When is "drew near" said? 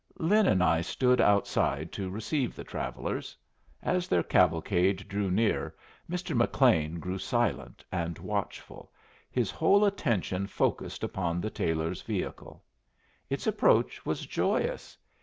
5.07-5.75